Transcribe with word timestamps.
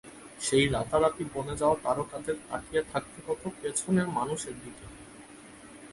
সেই 0.39 0.65
রাতারাতি 0.67 1.23
বনে 1.33 1.55
যাওয়া 1.57 1.77
তারকাদের 1.83 2.37
তাকিয়ে 2.47 2.83
থাকতে 2.91 3.19
হতো 3.27 3.47
পেছনের 3.59 4.07
মানুষের 4.17 4.55
দিকে। 4.63 4.85